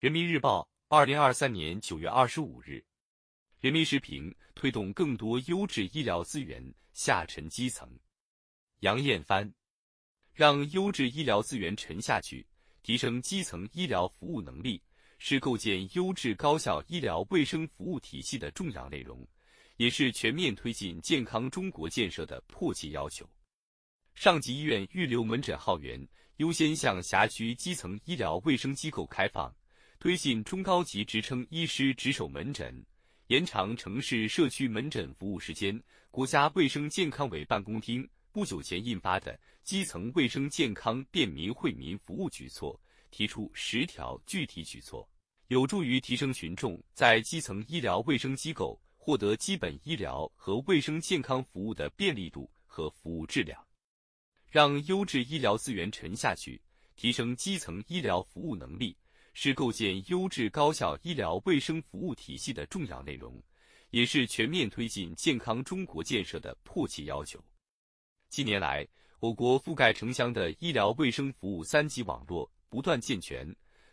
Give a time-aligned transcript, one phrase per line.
[0.00, 2.80] 人民日报，二零二三年九月二十五日。
[3.58, 6.62] 人民时评：推动更多优质医疗资源
[6.92, 7.90] 下沉基层。
[8.78, 9.52] 杨艳帆，
[10.32, 12.46] 让优质医疗资源沉下去，
[12.84, 14.80] 提升基层医疗服务能力，
[15.18, 19.26] 是构建优质高效医疗卫生服务体系的重要内容，
[19.78, 23.28] 也是全面推进健康中国建设的迫切要求。
[24.14, 26.00] 上级医院预留门诊号源
[26.36, 29.52] 优先向辖区基层医疗卫生机构开放，
[30.00, 32.72] 推进中高级职称医师值守门诊。
[33.26, 35.80] 延长城市社区门诊服务时间。
[36.10, 42.74] 国家卫生健康委办公厅不久前印发的《基层卫生健康便民惠民服务举措》
[43.10, 45.08] 提出十条具体举措，
[45.48, 53.60] 有助于提升群众在基层医疗卫生机构获得基本医疗和卫生健康服务的便利度和服务质量。
[54.48, 56.60] 让优质医疗资源沉下去，
[56.96, 58.96] 提升基层医疗服务能力。
[59.40, 63.40] 是构建优质高效医疗卫生服务体系的重要内容，
[63.90, 67.40] 也是全面推进健康中国建设的迫切要求。
[68.30, 68.84] 近年来，
[69.20, 73.46] 我国覆盖城乡的医疗卫生服务三级网络不断健全，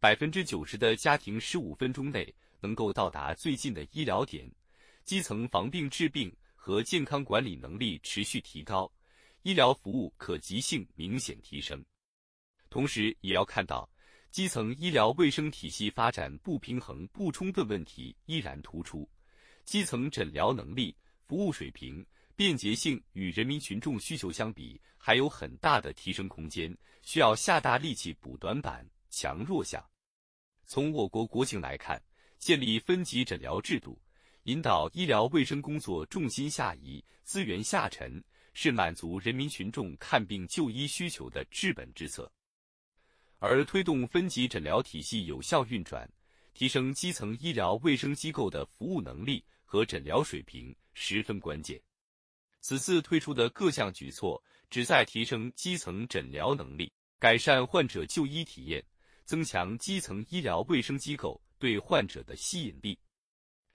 [0.00, 4.50] 百分之九十的家庭十五分钟内能够到达最近的医疗点，
[5.04, 8.92] 基层防病治病和健康管理能力持续提高，
[9.42, 11.80] 医疗服务可及性明显提升。
[12.68, 13.88] 同时，也要看到。
[14.30, 19.08] 基层医疗卫生体系发展不平衡不充分问题依然突出，
[19.64, 20.94] 基层诊疗能力、
[21.26, 22.04] 服务水平、
[22.36, 29.82] 便捷性与人民群众需求相比，还有很大的提升空间，需要下大力气补短板、强弱项。
[30.66, 32.00] 从我国国情来看，
[32.38, 33.98] 建立分级诊疗制度，
[34.44, 42.30] 引导医疗卫生工作重心下移、资源下沉，是满足人民群众看病就医需求的治本之策。
[43.38, 46.10] 而推动分级诊疗体系有效运转，
[46.54, 51.80] 提升基层医疗卫生机构的服务能力和诊疗水平十分关键。
[52.60, 58.84] 此次推出的各项举措，旨在提升基层诊疗能力，改善患者就医体验，
[59.24, 62.98] 增强基层医疗卫生机构对患者的吸引力。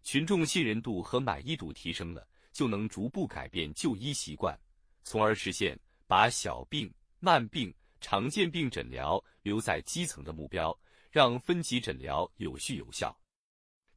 [0.04, 4.60] 群众信任度和满意度提升了，就能逐步改变就医习惯，
[5.06, 7.74] 从而实现把小病、慢病。
[8.04, 10.78] 常见病诊疗留在基层的目标，
[11.10, 13.18] 让分级诊疗有序有效。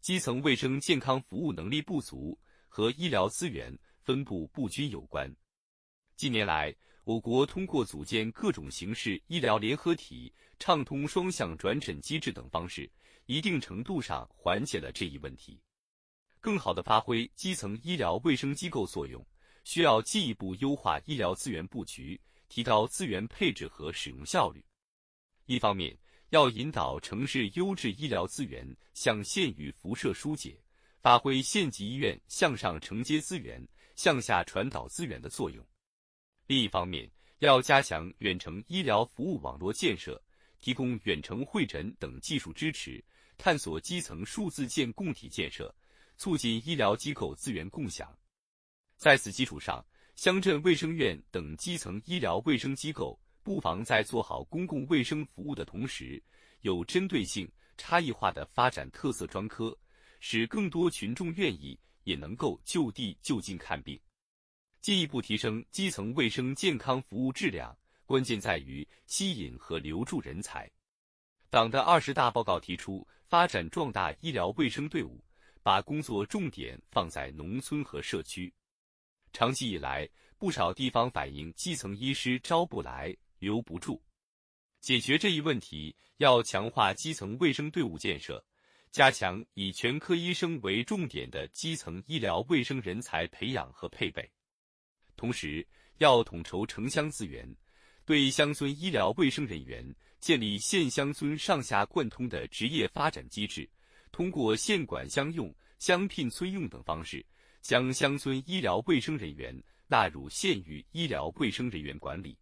[0.00, 5.28] 基层卫生健康服务能力不足和医疗资源分布不均有关。
[6.14, 6.72] 近年来，
[7.02, 12.88] 我国通过组建各种形式医疗联合体、畅通双向转诊机制等方式，
[13.26, 15.60] 一定程度上缓解了这一问题。
[16.40, 19.20] 更好地发挥基层医疗卫生机构作用，
[19.64, 22.20] 需要进一步优化医疗资源布局。
[22.48, 24.64] 提高资源配置和使用效率。
[25.46, 25.96] 一方面，
[26.30, 30.60] 要引导城市优质医疗资源向县域辐射疏解，
[31.00, 33.64] 发挥县级医院向上承接资源、
[33.94, 35.64] 向下传导资源的作用；
[36.46, 37.08] 另一方面，
[37.38, 40.20] 要加强远程医疗服务网络建设，
[40.60, 43.02] 提供远程会诊等技术支持，
[43.38, 45.72] 探索基层数字建共体建设，
[46.16, 48.12] 促进医疗机构资源共享。
[48.96, 49.84] 在此基础上，
[50.16, 56.21] 乡镇卫生院等基层医疗卫生机构不妨在做好公共卫生服务的同时，
[56.62, 57.47] 有针对性、
[57.77, 59.77] 差异化的发展特色专科，
[60.19, 64.00] 使更多群众愿意也能够就地就近看病。
[64.81, 70.69] 进一步提升基层卫生健康服务质量，关键在于吸引和留住人才。
[71.50, 75.22] 党的二十大报告提出，发展壮大医疗卫生队伍，
[75.62, 78.50] 把工作重点放在农村和社区。
[79.36, 80.08] 长期以来，
[80.38, 84.02] 不少地方反映基层医师招不来、留不住。
[84.80, 88.42] 解决这一问题，要强化基层卫生队伍建设，
[88.91, 94.26] 加强以全科医生为重点的基层医疗卫生人才培养和配备。
[95.16, 95.66] 同时，
[95.98, 97.47] 要统筹城乡资源，
[98.06, 99.84] 对乡村医疗卫生人员
[100.18, 103.68] 建立县乡村上下贯通的职业发展机制，
[104.10, 107.22] 通过县管乡用、乡聘村用等方式。
[107.66, 109.53] 将乡村医疗卫生人员
[109.89, 112.39] 纳入县域医疗卫生人员管理。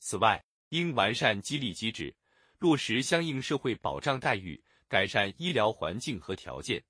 [0.00, 2.12] 此外，应完善激励机制，
[2.58, 6.82] 落实相应社会保障待遇，改善医疗环境和条件。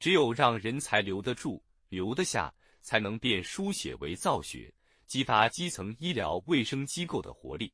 [0.00, 4.74] 只有让人才留得住、留得下，才能变输血为造血，
[5.06, 7.72] 激发基层医疗卫生机构的活力。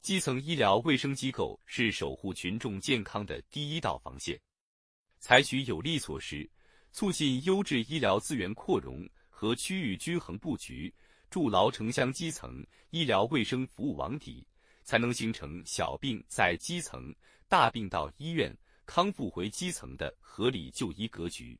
[0.00, 4.40] 基层医疗卫生机构是守护群众健康的第一道防线，
[5.18, 6.50] 采取有力措施。
[6.92, 10.92] 促进优质医疗资源扩容和区域均衡布局，
[11.30, 14.46] 筑牢城乡基层医疗卫生服务网底，
[14.84, 17.12] 才能形成小病在基层、
[17.48, 18.54] 大病到医院、
[18.84, 21.58] 康复回基层的合理就医格局。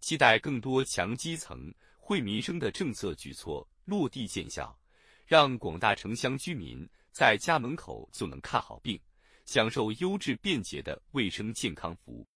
[0.00, 4.78] 期待更多强基层、惠民生的政策举措落地见效，
[5.26, 9.00] 让广大城乡居民在家门口就能看好病，
[9.46, 12.24] 享受优质便捷的卫生健康服务。